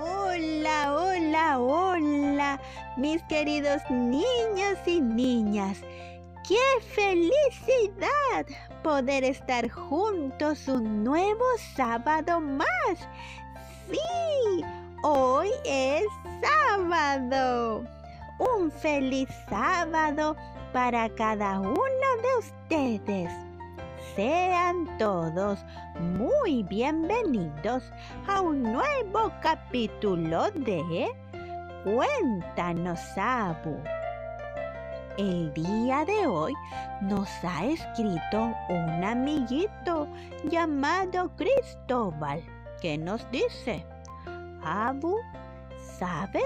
[0.00, 2.60] Hola, hola, hola,
[2.96, 5.78] mis queridos niños y niñas.
[6.46, 6.56] ¡Qué
[6.94, 8.46] felicidad
[8.84, 11.44] poder estar juntos un nuevo
[11.74, 13.08] sábado más!
[13.90, 14.64] Sí,
[15.02, 16.04] hoy es
[16.40, 17.84] sábado.
[18.38, 20.36] Un feliz sábado
[20.72, 23.47] para cada uno de ustedes.
[24.18, 25.64] Sean todos
[26.00, 27.84] muy bienvenidos
[28.26, 31.08] a un nuevo capítulo de
[31.84, 33.76] Cuéntanos, Abu.
[35.18, 36.52] El día de hoy
[37.02, 40.08] nos ha escrito un amiguito
[40.50, 42.42] llamado Cristóbal
[42.82, 43.86] que nos dice,
[44.64, 45.14] Abu,
[45.96, 46.42] ¿sabes?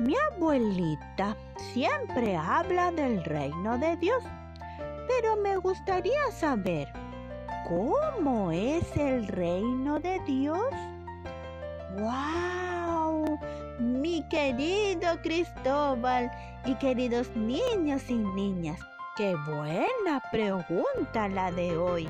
[0.00, 1.34] Mi abuelita
[1.72, 4.22] siempre habla del reino de Dios,
[5.08, 6.92] pero me gustaría saber,
[7.66, 10.70] ¿cómo es el reino de Dios?
[11.98, 13.38] ¡Wow!
[13.78, 16.30] Mi querido Cristóbal
[16.64, 18.78] y queridos niños y niñas,
[19.16, 22.08] qué buena pregunta la de hoy.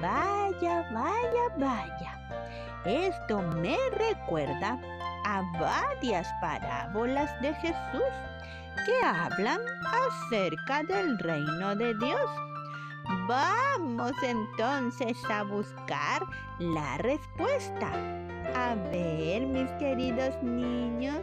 [0.00, 2.18] Vaya, vaya, vaya.
[2.84, 4.78] Esto me recuerda
[5.26, 8.12] a varias parábolas de Jesús
[8.86, 12.49] que hablan acerca del reino de Dios.
[13.26, 16.22] Vamos entonces a buscar
[16.58, 17.90] la respuesta.
[18.54, 21.18] A ver, mis queridos niños,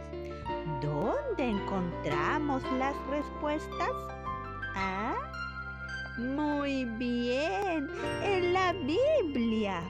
[0.82, 3.90] ¿dónde encontramos las respuestas?
[4.74, 5.16] Ah,
[6.18, 7.88] muy bien,
[8.22, 9.82] en la Biblia.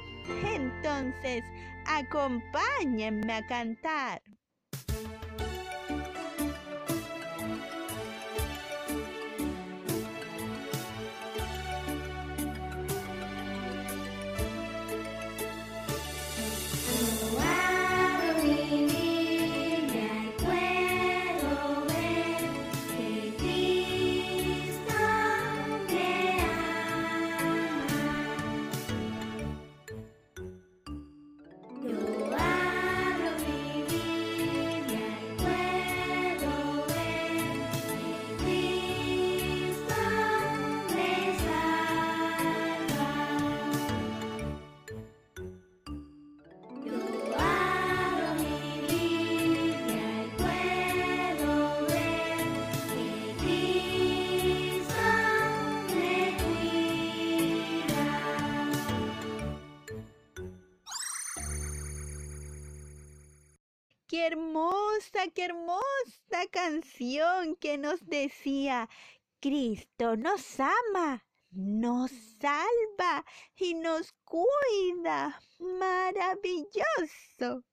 [0.45, 1.43] Entonces,
[1.87, 4.23] acompáñenme a cantar.
[65.27, 68.89] Qué hermosa canción que nos decía,
[69.41, 73.25] Cristo nos ama, nos salva
[73.57, 75.41] y nos cuida.
[75.59, 77.65] Maravilloso.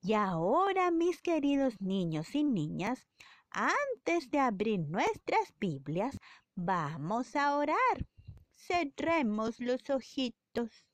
[0.00, 3.06] Y ahora, mis queridos niños y niñas,
[3.50, 6.18] antes de abrir nuestras Biblias,
[6.56, 8.08] vamos a orar.
[8.54, 10.84] Cerremos los ojitos.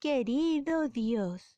[0.00, 1.56] Querido Dios,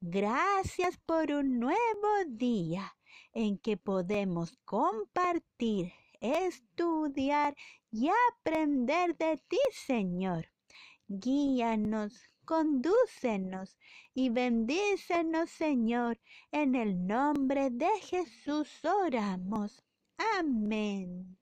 [0.00, 2.96] Gracias por un nuevo día
[3.32, 7.56] en que podemos compartir, estudiar
[7.90, 10.46] y aprender de ti, Señor.
[11.08, 13.76] Guíanos, condúcenos
[14.14, 16.20] y bendícenos, Señor.
[16.52, 19.82] En el nombre de Jesús oramos.
[20.38, 21.37] Amén.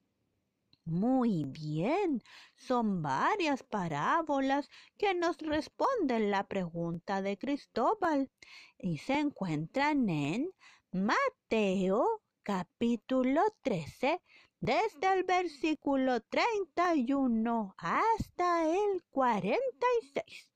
[0.86, 2.22] Muy bien,
[2.54, 8.30] son varias parábolas que nos responden la pregunta de Cristóbal
[8.78, 10.48] y se encuentran en
[10.92, 14.22] Mateo capítulo 13,
[14.60, 20.52] desde el versículo 31 hasta el 46.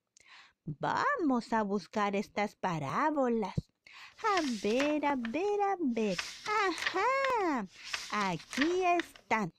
[0.65, 3.57] Vamos a buscar estas parábolas.
[4.23, 6.19] A ver, a ver, a ver.
[6.69, 7.67] Ajá,
[8.13, 9.53] aquí están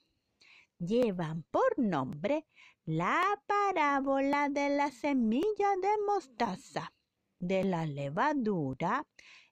[0.84, 2.46] llevan por nombre
[2.84, 6.92] la parábola de la semilla de mostaza,
[7.38, 9.06] de la levadura,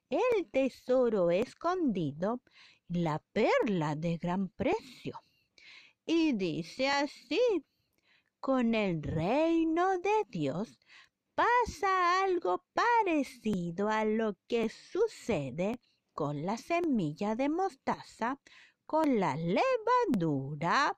[0.09, 2.41] el tesoro escondido
[2.89, 5.17] la perla de gran precio.
[6.05, 7.39] Y dice así,
[8.39, 10.85] con el reino de Dios
[11.35, 15.79] pasa algo parecido a lo que sucede
[16.13, 18.39] con la semilla de mostaza,
[18.91, 20.97] con la levadura,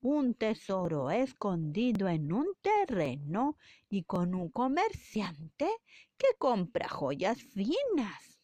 [0.00, 3.58] un tesoro escondido en un terreno
[3.90, 5.68] y con un comerciante
[6.16, 8.38] que compra joyas finas.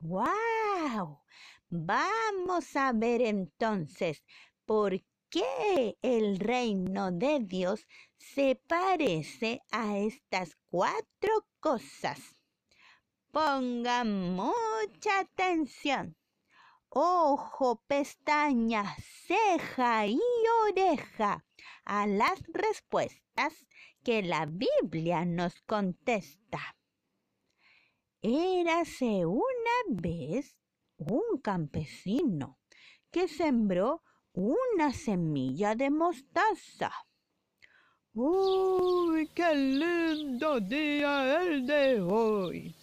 [0.00, 1.20] ¡Wow!
[1.68, 4.24] Vamos a ver entonces
[4.66, 12.18] por qué el reino de Dios se parece a estas cuatro cosas.
[13.30, 16.16] Pongan mucha atención.
[16.94, 18.94] Ojo, pestaña,
[19.26, 20.20] ceja y
[20.68, 21.42] oreja
[21.86, 23.66] a las respuestas
[24.04, 26.76] que la Biblia nos contesta.
[28.20, 30.58] Érase una vez
[30.98, 32.58] un campesino
[33.10, 34.02] que sembró
[34.34, 36.92] una semilla de mostaza.
[38.12, 42.76] ¡Uy, qué lindo día el de hoy!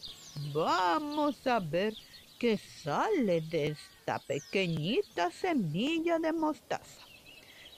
[0.51, 1.93] Vamos a ver
[2.39, 3.75] qué sale de
[4.17, 7.03] pequeñita semilla de mostaza.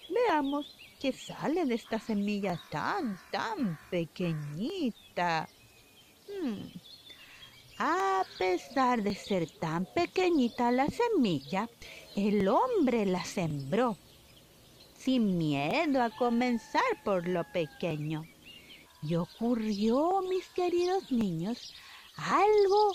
[0.10, 5.50] Veamos qué sale de esta semilla tan, tan pequeñita.
[6.30, 6.70] Hmm.
[7.78, 11.68] A pesar de ser tan pequeñita la semilla,
[12.16, 13.98] el hombre la sembró,
[14.96, 18.26] sin miedo a comenzar por lo pequeño.
[19.02, 21.74] Y ocurrió, mis queridos niños,
[22.16, 22.94] algo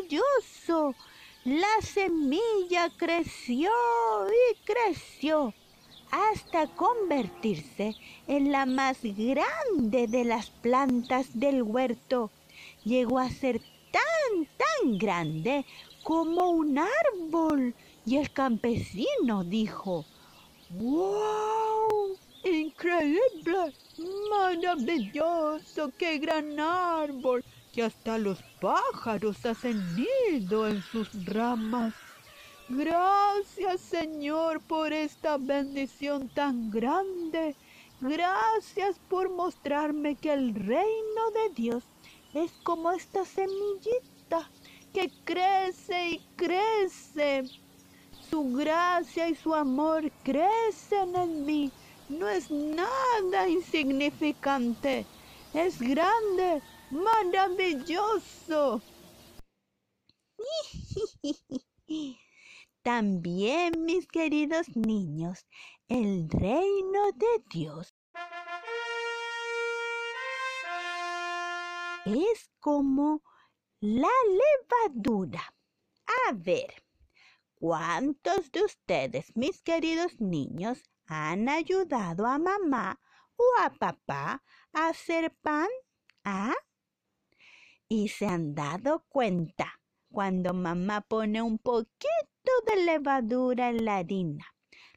[0.00, 0.94] maravilloso.
[1.48, 3.70] La semilla creció
[4.28, 5.54] y creció
[6.10, 7.96] hasta convertirse
[8.26, 12.30] en la más grande de las plantas del huerto
[12.84, 15.64] llegó a ser tan, tan grande
[16.02, 17.74] como un árbol.
[18.04, 20.04] Y el campesino dijo,
[20.68, 22.18] ¡Wow!
[22.44, 23.72] ¡Increíble!
[24.30, 25.92] ¡Maravilloso!
[25.98, 27.44] ¡Qué gran árbol!
[27.72, 31.94] Que hasta los pájaros hacen nido en sus ramas.
[32.68, 37.56] Gracias Señor por esta bendición tan grande.
[38.00, 41.84] Gracias por mostrarme que el reino de Dios
[42.34, 44.48] es como esta semillita
[44.92, 47.44] que crece y crece.
[48.30, 51.72] Su gracia y su amor crecen en mí.
[52.08, 55.04] No es nada insignificante.
[55.52, 58.80] Es grande, maravilloso.
[62.82, 65.46] También, mis queridos niños,
[65.88, 67.94] el reino de Dios
[72.06, 73.22] es como
[73.80, 74.08] la
[74.88, 75.54] levadura.
[76.26, 76.82] A ver,
[77.54, 83.00] ¿cuántos de ustedes, mis queridos niños, han ayudado a mamá
[83.36, 85.68] o a papá a hacer pan?
[86.24, 86.54] ¿Ah?
[87.88, 94.46] Y se han dado cuenta cuando mamá pone un poquito de levadura en la harina.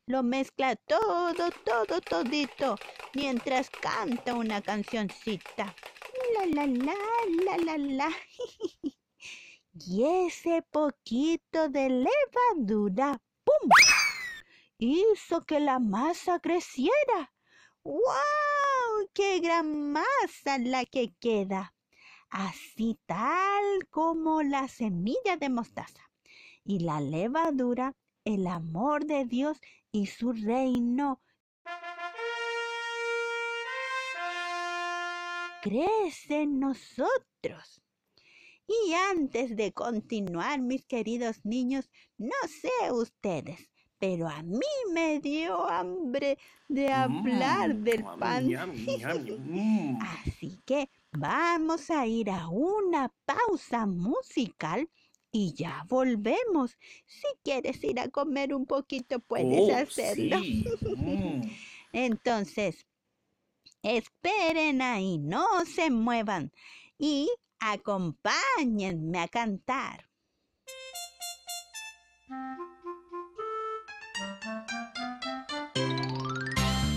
[0.06, 2.76] Lo mezcla todo, todo, todito,
[3.14, 5.74] mientras canta una cancioncita
[6.34, 6.96] la la la
[7.46, 8.10] la la la.
[9.74, 13.70] y ese poquito de levadura, ¡pum!
[14.82, 17.32] Hizo que la masa creciera.
[17.84, 18.02] ¡Wow!
[19.14, 21.76] ¡Qué gran masa la que queda!
[22.30, 26.10] Así tal como la semilla de mostaza.
[26.64, 27.96] Y la levadura,
[28.26, 29.60] el amor de Dios
[29.92, 31.22] y su reino
[35.62, 37.84] crece en nosotros.
[38.68, 43.71] Y antes de continuar, mis queridos niños, no sé ustedes,
[44.02, 48.50] pero a mí me dio hambre de hablar mm, del pan.
[49.52, 50.00] Mm.
[50.02, 54.90] Así que vamos a ir a una pausa musical
[55.32, 56.78] y ya volvemos.
[57.06, 60.40] Si quieres ir a comer un poquito, puedes oh, hacerlo.
[60.98, 61.44] Mm.
[61.94, 62.88] Entonces,
[63.84, 66.52] Esperen ahí, no se muevan
[67.00, 70.08] y acompáñenme a cantar.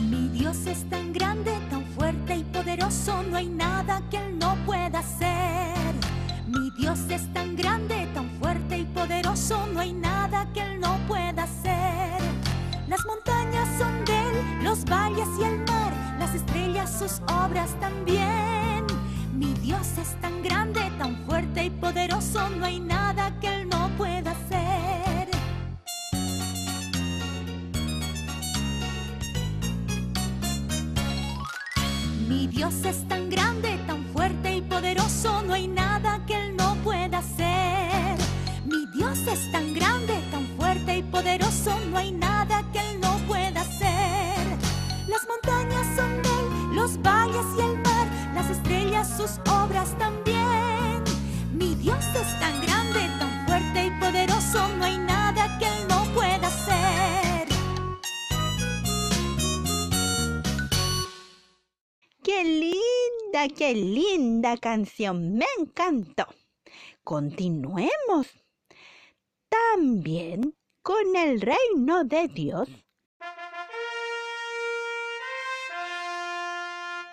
[0.01, 4.57] Mi Dios es tan grande, tan fuerte y poderoso, no hay nada que Él no
[4.65, 5.95] pueda hacer.
[6.47, 10.97] Mi Dios es tan grande, tan fuerte y poderoso, no hay nada que Él no
[11.07, 12.21] pueda hacer.
[12.89, 15.85] Las montañas son de Él, los valles y el mar
[16.19, 18.87] las estrellas sus obras también.
[19.35, 22.81] Mi Dios es tan grande, tan fuerte y poderoso, no hay
[32.65, 32.71] Mi
[63.49, 66.27] Qué linda canción, me encantó.
[67.03, 68.27] Continuemos.
[69.49, 72.69] También con el reino de Dios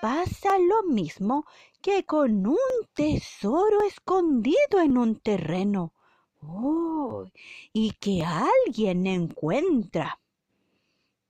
[0.01, 1.45] pasa lo mismo
[1.81, 2.57] que con un
[2.95, 5.93] tesoro escondido en un terreno.
[6.41, 7.25] Oh,
[7.71, 10.19] y que alguien encuentra.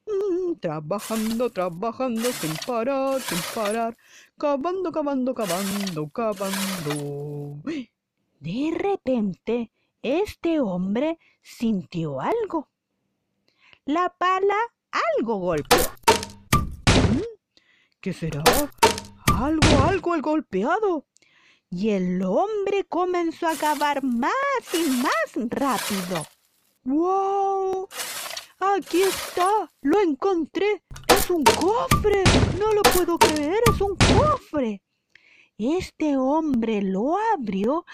[0.05, 3.98] Mm, trabajando, trabajando sin parar, sin parar,
[4.38, 7.62] cavando, cavando, cavando, cavando.
[8.39, 12.70] De repente, este hombre sintió algo.
[13.86, 14.58] La pala
[15.17, 15.77] algo golpeó.
[18.00, 18.43] ¿Qué será?
[19.36, 21.05] Algo, algo el golpeado.
[21.70, 24.34] Y el hombre comenzó a cavar más
[24.74, 26.25] y más rápido.
[26.84, 27.88] ¡Wow!
[28.63, 30.84] Aquí está, lo encontré.
[31.08, 32.24] Es un cofre.
[32.60, 34.84] No lo puedo creer, es un cofre.
[35.58, 37.86] Este hombre lo abrió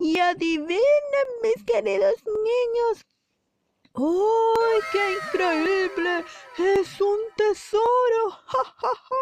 [0.00, 0.82] y adivinen,
[1.42, 3.06] mis queridos niños,
[3.94, 6.24] ¡Ay, qué increíble!
[6.56, 8.30] ¡Es un tesoro!
[8.46, 9.16] ¡Ja, ja, ja!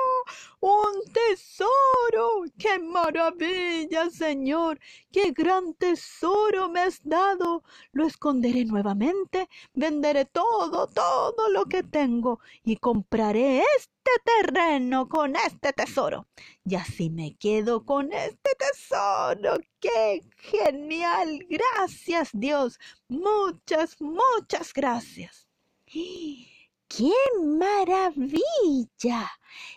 [0.61, 2.45] ¡Un tesoro!
[2.57, 4.79] ¡Qué maravilla, Señor!
[5.11, 7.65] ¡Qué gran tesoro me has dado!
[7.93, 15.73] Lo esconderé nuevamente, venderé todo, todo lo que tengo y compraré este terreno con este
[15.73, 16.26] tesoro.
[16.64, 19.59] Y así me quedo con este tesoro.
[19.80, 21.47] ¡Qué genial!
[21.49, 22.78] Gracias, Dios.
[23.09, 25.49] Muchas, muchas gracias.
[25.87, 29.30] ¡Qué maravilla!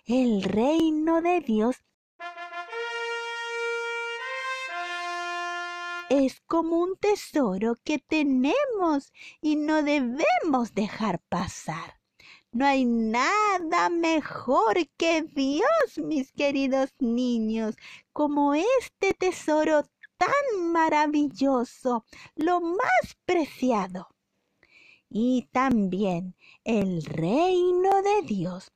[0.06, 1.78] El reino de Dios
[6.10, 9.12] es como un tesoro que tenemos
[9.42, 12.03] y no debemos dejar pasar.
[12.54, 17.76] No hay nada mejor que Dios, mis queridos niños,
[18.12, 19.84] como este tesoro
[20.18, 22.06] tan maravilloso,
[22.36, 24.08] lo más preciado.
[25.10, 28.72] Y también el reino de Dios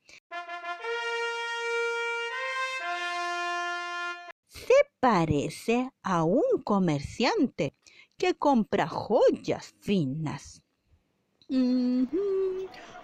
[4.48, 7.76] se parece a un comerciante
[8.18, 10.64] que compra joyas finas.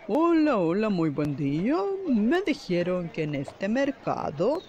[0.10, 1.78] Hola, hola, muy buen día.
[2.10, 4.62] Me dijeron que en este mercado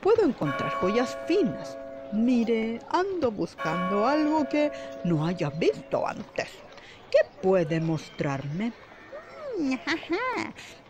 [0.00, 1.76] puedo encontrar joyas finas.
[2.14, 4.72] Mire, ando buscando algo que
[5.04, 6.48] no haya visto antes.
[7.10, 8.72] ¿Qué puede mostrarme?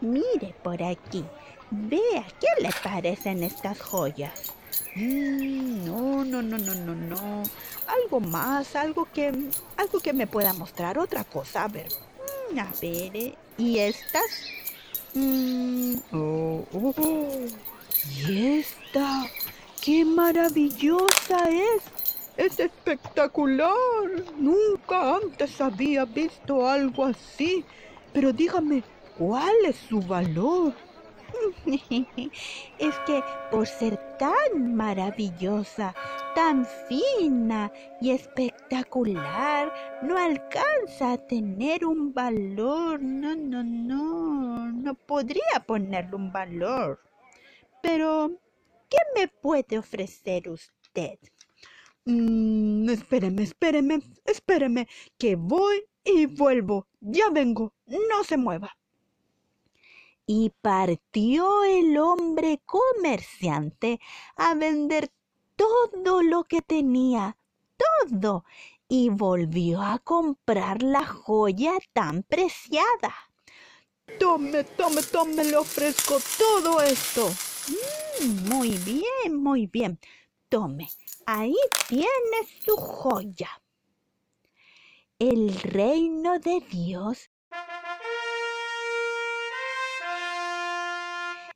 [0.00, 1.24] Mire por aquí.
[1.72, 4.54] Vea, ¿qué le parecen estas joyas?
[4.94, 7.42] Mm, no, no, no, no, no, no.
[7.88, 9.32] Algo más, algo que,
[9.76, 11.64] algo que me pueda mostrar otra cosa.
[11.64, 11.88] A ver,
[12.56, 14.48] a ver, eh, ¿y estas?
[15.14, 17.46] Mm, oh, oh, oh.
[18.26, 19.26] ¿Y esta?
[19.82, 21.82] ¡Qué maravillosa es!
[22.36, 23.74] ¡Es espectacular!
[24.38, 27.64] Nunca antes había visto algo así.
[28.14, 28.82] Pero dígame,
[29.18, 30.72] ¿cuál es su valor?
[32.78, 35.94] es que por ser tan maravillosa,
[36.34, 39.72] tan fina y espectacular,
[40.02, 43.00] no alcanza a tener un valor.
[43.02, 47.00] No, no, no, no podría ponerle un valor.
[47.82, 48.30] Pero,
[48.88, 51.18] ¿qué me puede ofrecer usted?
[52.04, 56.86] Mm, espéreme, espéreme, espéreme, que voy y vuelvo.
[57.00, 58.76] Ya vengo, no se mueva.
[60.32, 63.98] Y partió el hombre comerciante
[64.36, 65.10] a vender
[65.56, 67.36] todo lo que tenía,
[67.76, 68.44] todo,
[68.86, 73.12] y volvió a comprar la joya tan preciada.
[74.20, 77.28] Tome, tome, tome, le ofrezco todo esto.
[78.20, 79.98] Mm, muy bien, muy bien.
[80.48, 80.90] Tome,
[81.26, 81.56] ahí
[81.88, 83.50] tiene su joya.
[85.18, 87.30] El reino de Dios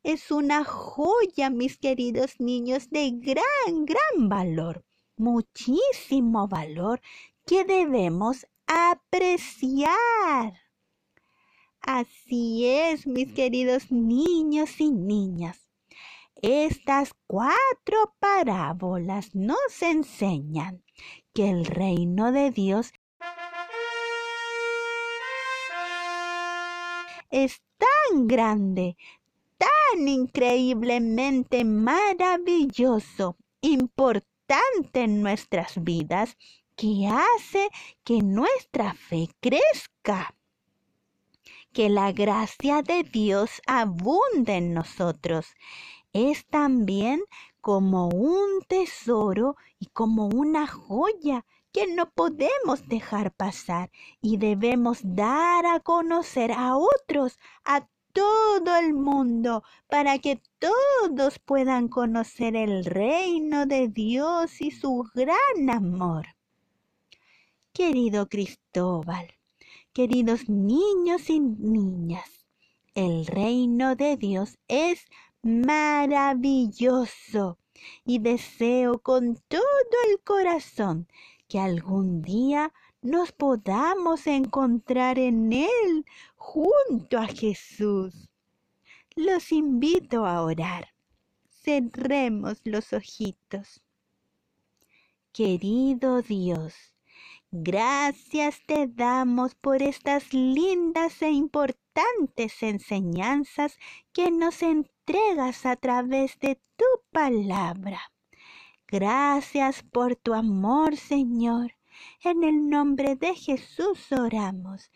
[0.05, 4.85] es una joya, mis queridos niños, de gran, gran valor,
[5.17, 7.01] muchísimo valor
[7.47, 10.61] que debemos apreciar.
[11.81, 15.69] Así es, mis queridos niños y niñas.
[16.37, 20.85] Estas cuatro parábolas nos enseñan
[21.33, 22.93] que el reino de Dios
[27.31, 28.97] es tan grande,
[29.65, 36.37] tan increíblemente maravilloso, importante en nuestras vidas,
[36.77, 37.69] que hace
[38.03, 40.35] que nuestra fe crezca.
[41.73, 45.47] Que la gracia de Dios abunde en nosotros
[46.13, 47.23] es también
[47.61, 53.91] como un tesoro y como una joya que no podemos dejar pasar
[54.21, 61.89] y debemos dar a conocer a otros, a todo el mundo, para que todos puedan
[61.89, 66.29] conocer el reino de Dios y su gran amor.
[67.73, 69.35] Querido Cristóbal,
[69.93, 72.47] queridos niños y niñas,
[72.95, 75.07] el reino de Dios es
[75.43, 77.59] maravilloso
[78.05, 81.09] y deseo con todo el corazón
[81.49, 82.73] que algún día
[83.05, 86.07] nos podamos encontrar en Él
[86.37, 88.31] junto a Jesús.
[89.15, 90.89] Los invito a orar.
[91.51, 93.83] Cerremos los ojitos.
[95.35, 96.95] Querido Dios,
[97.53, 103.79] gracias te damos por estas lindas e importantes enseñanzas
[104.15, 108.01] que nos entregas a través de tu palabra.
[108.89, 111.75] Gracias por tu amor, Señor.
[112.23, 114.91] En el nombre de Jesús oramos.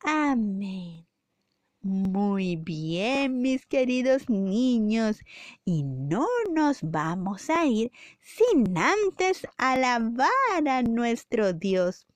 [0.00, 1.06] Amén.
[1.84, 5.18] Muy bien, mis queridos niños,
[5.64, 7.90] y no nos vamos a ir
[8.20, 10.28] sin antes alabar
[10.68, 12.06] a nuestro Dios.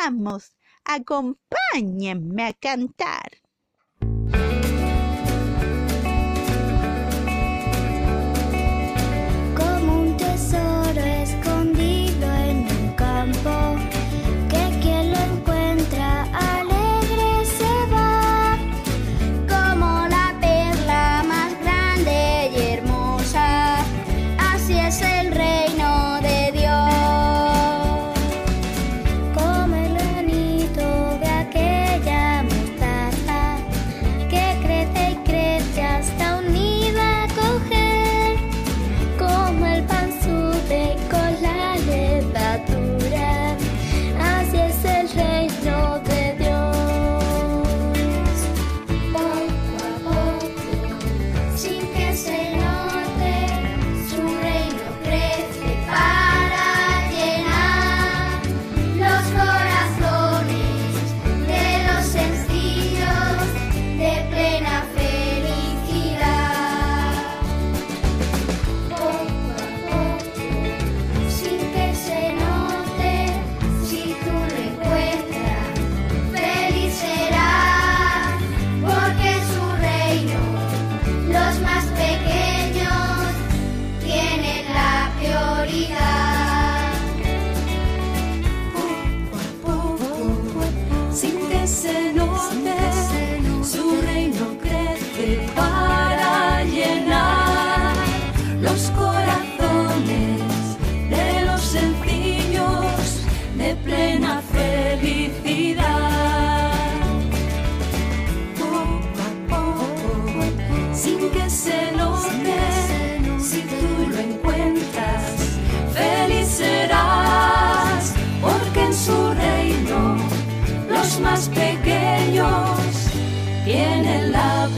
[0.00, 3.45] Vamos, acompáñenme a cantar.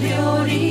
[0.00, 0.67] 琉璃。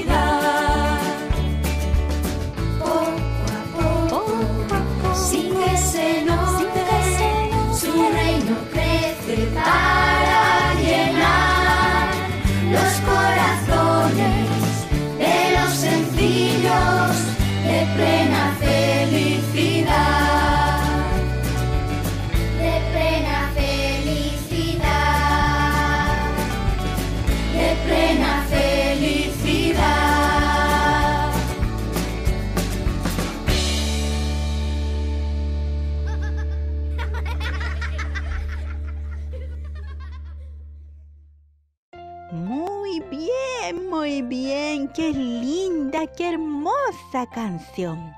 [47.32, 48.12] Canción.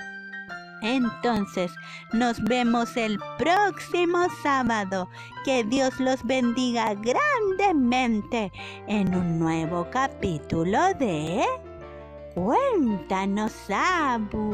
[0.82, 1.72] Entonces,
[2.14, 5.10] nos vemos el próximo sábado.
[5.46, 8.52] Que Dios los bendiga grandemente
[8.88, 11.44] en un nuevo capítulo de
[12.36, 14.54] Cuéntanos, Abu.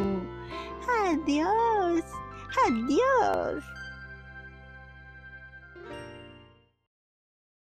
[1.06, 2.04] Adiós,
[2.66, 3.64] adiós.